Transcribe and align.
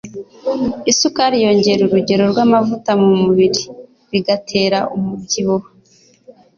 isukari 0.91 1.37
yongera 1.45 1.81
urugero 1.83 2.23
rw'amavuta 2.31 2.91
mu 3.01 3.09
mubiri 3.23 3.61
bigatera 4.11 4.79
umubyibuho 4.95 5.67